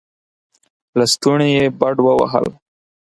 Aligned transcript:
لستوڼې 0.97 1.47
يې 1.55 1.63
بډ 1.79 1.95
ووهل. 2.03 2.47